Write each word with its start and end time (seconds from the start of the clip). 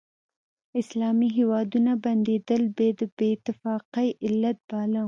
اسلامي 0.81 1.27
هیوادونه 1.37 1.91
بندېدل 2.05 2.63
یې 2.79 2.89
د 2.99 3.01
بې 3.17 3.27
اتفاقۍ 3.35 4.07
علت 4.25 4.57
باله. 4.69 4.99